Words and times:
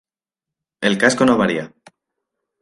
El 0.81 0.97
casco 0.97 1.27
no 1.27 1.37
varía. 1.37 1.71